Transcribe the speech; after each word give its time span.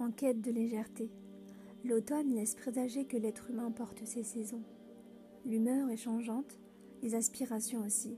en 0.00 0.10
quête 0.10 0.40
de 0.40 0.50
légèreté. 0.50 1.10
L'automne 1.84 2.34
laisse 2.34 2.54
présager 2.54 3.04
que 3.04 3.16
l'être 3.16 3.50
humain 3.50 3.70
porte 3.70 4.04
ses 4.04 4.22
saisons. 4.22 4.62
L'humeur 5.46 5.88
est 5.90 5.96
changeante, 5.96 6.58
les 7.02 7.14
aspirations 7.14 7.84
aussi. 7.84 8.16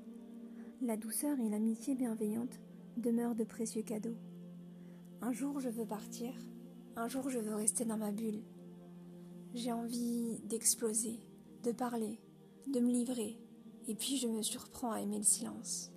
La 0.80 0.96
douceur 0.96 1.38
et 1.38 1.48
l'amitié 1.48 1.94
bienveillante 1.94 2.60
demeurent 2.96 3.34
de 3.34 3.44
précieux 3.44 3.82
cadeaux. 3.82 4.16
Un 5.20 5.32
jour 5.32 5.60
je 5.60 5.68
veux 5.68 5.86
partir, 5.86 6.34
un 6.96 7.08
jour 7.08 7.30
je 7.30 7.38
veux 7.38 7.54
rester 7.54 7.84
dans 7.84 7.96
ma 7.96 8.10
bulle. 8.10 8.42
J'ai 9.54 9.72
envie 9.72 10.40
d'exploser, 10.44 11.20
de 11.62 11.72
parler, 11.72 12.18
de 12.66 12.80
me 12.80 12.90
livrer, 12.90 13.38
et 13.86 13.94
puis 13.94 14.16
je 14.16 14.26
me 14.26 14.42
surprends 14.42 14.92
à 14.92 15.00
aimer 15.00 15.18
le 15.18 15.24
silence. 15.24 15.92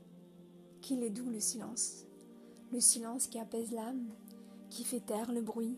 Qu'il 0.81 1.03
est 1.03 1.09
doux 1.09 1.29
le 1.29 1.39
silence, 1.39 2.05
le 2.71 2.79
silence 2.79 3.27
qui 3.27 3.39
apaise 3.39 3.71
l'âme, 3.71 4.09
qui 4.69 4.83
fait 4.83 4.99
taire 4.99 5.31
le 5.31 5.41
bruit, 5.41 5.77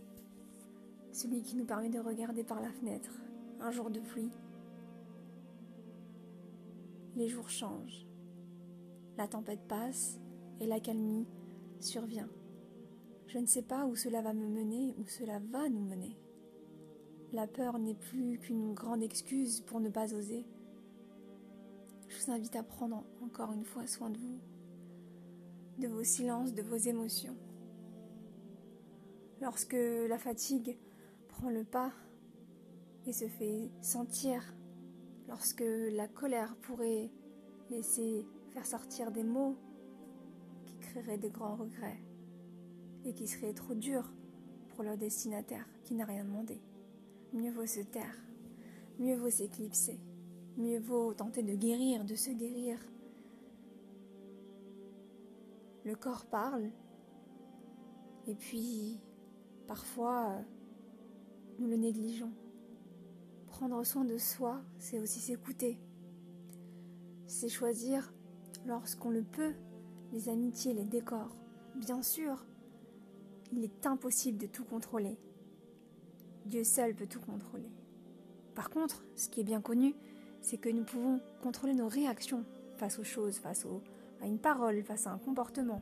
celui 1.12 1.41
qui 1.41 1.55
nous 1.55 1.66
permet 1.66 1.90
de 1.90 2.00
regarder 2.00 2.44
par 2.44 2.62
la 2.62 2.72
fenêtre 2.72 3.12
un 3.59 3.72
jour 3.72 3.90
de 3.90 4.00
pluie. 4.00 4.32
Les 7.16 7.28
jours 7.28 7.50
changent, 7.50 8.05
la 9.18 9.28
tempête 9.28 9.68
passe 9.68 10.20
et 10.59 10.68
l'accalmie 10.68 11.26
survient. 11.80 12.30
Je 13.28 13.40
ne 13.40 13.45
sais 13.45 13.62
pas 13.62 13.86
où 13.86 13.95
cela 13.95 14.22
va 14.22 14.34
me 14.34 14.48
mener, 14.48 14.95
où 15.00 15.08
cela 15.08 15.40
va 15.40 15.67
nous 15.70 15.84
mener. 15.84 16.17
La 17.34 17.45
peur 17.45 17.78
n'est 17.78 17.95
plus 17.95 18.40
qu'une 18.40 18.73
grande 18.73 19.04
excuse 19.04 19.62
pour 19.62 19.81
ne 19.81 19.90
pas 19.90 20.14
oser. 20.14 20.45
Je 22.08 22.17
vous 22.17 22.31
invite 22.31 22.56
à 22.56 22.64
prendre 22.64 23.04
encore 23.22 23.52
une 23.52 23.66
fois 23.66 23.86
soin 23.86 24.09
de 24.09 24.17
vous, 24.17 24.40
de 25.80 25.88
vos 25.88 26.04
silences, 26.04 26.54
de 26.54 26.62
vos 26.62 26.78
émotions. 26.78 27.36
Lorsque 29.41 29.77
la 30.09 30.18
fatigue 30.18 30.77
prend 31.28 31.50
le 31.50 31.64
pas 31.64 31.92
et 33.06 33.14
se 33.14 33.28
fait 33.28 33.70
sentir, 33.81 34.42
lorsque 35.28 35.64
la 35.92 36.08
colère 36.08 36.56
pourrait 36.58 37.12
laisser 37.70 38.25
faire 38.50 38.66
sortir 38.66 39.12
des 39.12 39.23
mots 39.23 39.56
qui 40.66 40.78
créeraient 40.80 41.20
de 41.20 41.30
grands 41.30 41.56
regrets 41.56 42.02
et 43.06 43.14
qui 43.14 43.28
seraient 43.28 43.53
trop 43.53 43.75
durs 43.75 44.12
pour 44.70 44.84
leur 44.84 44.97
destinataire 44.97 45.67
qui 45.84 45.94
n'a 45.94 46.06
rien 46.06 46.23
demandé. 46.23 46.59
Mieux 47.34 47.52
vaut 47.52 47.66
se 47.66 47.81
taire, 47.81 48.17
mieux 49.00 49.16
vaut 49.16 49.30
s'éclipser, 49.30 50.00
mieux 50.58 50.80
vaut 50.80 51.14
tenter 51.14 51.44
de 51.44 51.53
guérir, 51.53 52.06
de 52.06 52.16
se 52.16 52.31
guérir. 52.31 52.80
Le 55.84 55.95
corps 55.95 56.25
parle, 56.25 56.72
et 58.28 58.36
puis 58.36 59.00
parfois 59.68 60.36
nous 61.60 61.68
le 61.68 61.76
négligeons. 61.76 62.32
Prendre 63.48 63.84
soin 63.84 64.06
de 64.06 64.18
soi, 64.18 64.62
c'est 64.80 65.00
aussi 65.00 65.20
s'écouter. 65.20 65.80
C'est 67.26 67.50
choisir, 67.50 68.14
lorsqu'on 68.66 69.09
le 69.09 69.24
peut, 69.24 69.54
les 70.14 70.30
amitiés, 70.30 70.74
les 70.74 70.86
décors. 70.86 71.36
Bien 71.76 72.02
sûr, 72.02 72.46
il 73.52 73.64
est 73.64 73.86
impossible 73.86 74.38
de 74.38 74.48
tout 74.48 74.64
contrôler. 74.64 75.18
Dieu 76.46 76.64
seul 76.64 76.96
peut 76.96 77.08
tout 77.08 77.20
contrôler. 77.20 77.72
Par 78.56 78.70
contre, 78.70 79.04
ce 79.16 79.30
qui 79.30 79.42
est 79.42 79.44
bien 79.44 79.62
connu, 79.62 79.96
c'est 80.42 80.58
que 80.58 80.70
nous 80.70 80.84
pouvons 80.84 81.20
contrôler 81.42 81.74
nos 81.74 81.88
réactions 81.88 82.46
face 82.78 83.00
aux 83.00 83.04
choses, 83.04 83.38
face 83.38 83.66
à 84.22 84.28
une 84.28 84.40
parole, 84.40 84.81
face 84.84 85.08
à 85.08 85.12
un 85.12 85.18
comportement. 85.18 85.81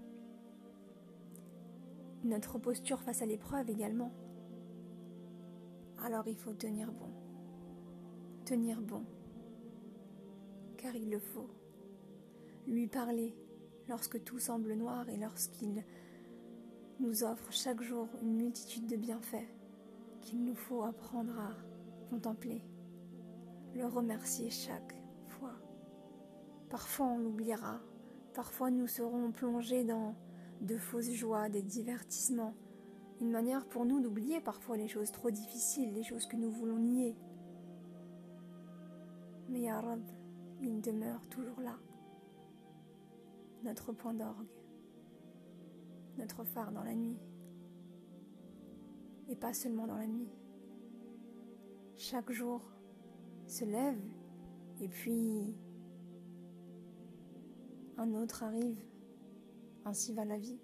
Notre 2.25 2.57
posture 2.57 2.99
face 3.01 3.21
à 3.21 3.27
l'épreuve 3.27 3.69
également. 3.69 4.11
Alors 6.03 6.27
il 6.27 6.35
faut 6.35 6.53
tenir 6.53 6.91
bon. 6.91 7.11
Tenir 8.45 8.81
bon. 8.81 9.03
Car 10.75 10.95
il 10.95 11.11
le 11.11 11.19
faut. 11.19 11.52
Lui 12.65 12.87
parler 12.87 13.35
lorsque 13.87 14.23
tout 14.23 14.39
semble 14.39 14.73
noir 14.73 15.08
et 15.08 15.17
lorsqu'il 15.17 15.83
nous 16.99 17.23
offre 17.23 17.52
chaque 17.52 17.83
jour 17.83 18.08
une 18.23 18.37
multitude 18.37 18.87
de 18.87 18.95
bienfaits 18.95 19.47
qu'il 20.21 20.43
nous 20.43 20.55
faut 20.55 20.81
apprendre 20.81 21.37
à 21.39 21.52
contempler, 22.09 22.64
le 23.75 23.85
remercier 23.85 24.49
chaque 24.49 24.95
fois. 25.27 25.53
Parfois 26.71 27.05
on 27.05 27.19
l'oubliera, 27.19 27.81
parfois 28.33 28.71
nous 28.71 28.87
serons 28.87 29.31
plongés 29.31 29.83
dans 29.83 30.15
de 30.61 30.77
fausses 30.77 31.11
joies, 31.11 31.49
des 31.49 31.61
divertissements, 31.61 32.55
une 33.21 33.32
manière 33.32 33.66
pour 33.67 33.86
nous 33.86 34.02
d'oublier 34.02 34.42
parfois 34.42 34.77
les 34.77 34.88
choses 34.88 35.11
trop 35.11 35.32
difficiles, 35.32 35.93
les 35.93 36.04
choses 36.04 36.26
que 36.26 36.36
nous 36.36 36.52
voulons 36.52 36.80
nier. 36.80 37.16
Mais 39.49 39.61
Yarab, 39.61 40.02
il 40.61 40.82
demeure 40.82 41.27
toujours 41.27 41.61
là, 41.61 41.77
notre 43.64 43.94
point 43.94 44.14
d'orgue, 44.14 44.48
notre 46.17 46.44
phare 46.44 46.71
dans 46.71 46.83
la 46.83 46.95
nuit 46.95 47.20
et 49.27 49.36
pas 49.36 49.54
seulement 49.54 49.88
dans 49.88 49.98
la 49.98 50.08
nuit. 50.08 50.30
Chaque 51.98 52.32
jour 52.32 52.61
se 53.48 53.65
lève 53.65 53.99
et 54.82 54.88
puis 54.88 55.55
un 57.98 58.14
autre 58.14 58.44
arrive. 58.44 58.77
Ainsi 59.85 60.13
va 60.13 60.25
la 60.25 60.37
vie. 60.37 60.59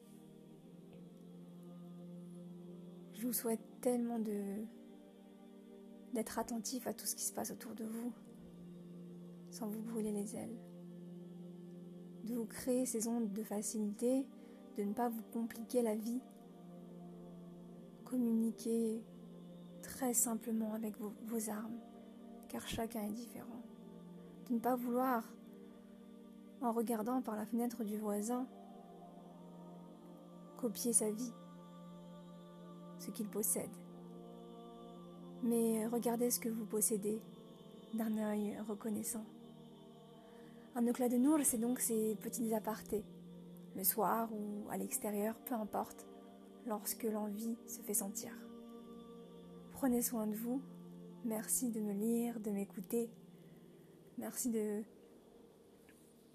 Je 3.14 3.28
vous 3.28 3.34
souhaite 3.34 3.62
tellement 3.82 4.20
de 4.20 4.66
d'être 6.14 6.40
attentif 6.40 6.88
à 6.88 6.94
tout 6.94 7.06
ce 7.06 7.16
qui 7.16 7.24
se 7.24 7.32
passe 7.32 7.52
autour 7.52 7.74
de 7.74 7.86
vous 7.86 8.12
sans 9.50 9.68
vous 9.68 9.82
brûler 9.82 10.12
les 10.12 10.36
ailes. 10.36 10.58
De 12.26 12.36
vous 12.36 12.46
créer 12.46 12.86
ces 12.86 13.08
ondes 13.08 13.32
de 13.32 13.44
facilité, 13.44 14.26
de 14.78 14.84
ne 14.84 14.94
pas 14.94 15.08
vous 15.08 15.24
compliquer 15.32 15.82
la 15.82 15.96
vie 15.96 16.20
communiquer 18.12 19.02
très 19.82 20.14
simplement 20.14 20.74
avec 20.74 20.96
vos, 21.00 21.50
armes, 21.50 21.80
car 22.50 22.68
chacun 22.68 23.04
est 23.04 23.14
différent. 23.14 23.62
De 24.50 24.56
ne 24.56 24.60
pas 24.60 24.76
vouloir, 24.76 25.24
en 26.62 26.74
regardant 26.74 27.22
par 27.22 27.38
la 27.38 27.46
fenêtre 27.46 27.86
du 27.86 27.98
voisin, 27.98 28.46
copier 30.62 30.94
sa 30.94 31.10
vie, 31.10 31.34
ce 33.00 33.10
qu'il 33.10 33.28
possède. 33.28 33.72
Mais 35.42 35.88
regardez 35.88 36.30
ce 36.30 36.40
que 36.40 36.50
vous 36.50 36.66
possédez 36.66 37.20
d'un 37.96 38.16
œil 38.18 38.56
reconnaissant. 38.70 39.26
Un 40.76 40.86
éclat 40.86 41.10
de 41.10 41.18
Nour, 41.18 41.40
c'est 41.44 41.58
donc 41.58 41.80
ces 41.80 42.16
petits 42.22 42.54
apartés, 42.54 43.04
le 43.76 43.84
soir 43.84 44.30
ou 44.32 44.70
à 44.70 44.78
l'extérieur, 44.78 45.36
peu 45.46 45.56
importe, 45.56 46.06
lorsque 46.68 47.04
l'envie 47.04 47.58
se 47.66 47.82
fait 47.82 47.96
sentir. 47.96 48.32
Prenez 49.72 50.04
soin 50.04 50.28
de 50.28 50.36
vous. 50.36 50.62
Merci 51.26 51.72
de 51.72 51.82
me 51.82 51.94
lire, 51.94 52.40
de 52.40 52.52
m'écouter. 52.52 53.10
Merci 54.20 54.50
de, 54.50 54.84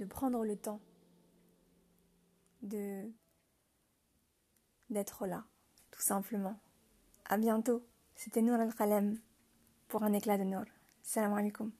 de 0.00 0.04
prendre 0.04 0.44
le 0.44 0.56
temps 0.56 0.80
de 2.62 3.08
d'être 4.90 5.26
là, 5.26 5.44
tout 5.90 6.02
simplement. 6.02 6.58
À 7.24 7.36
bientôt. 7.38 7.84
C'était 8.14 8.40
Nour 8.42 8.60
al-Khalem 8.60 9.18
pour 9.88 10.02
un 10.02 10.12
éclat 10.12 10.38
de 10.38 10.44
Nour. 10.44 10.64
Salam 11.02 11.34
alaikum. 11.34 11.70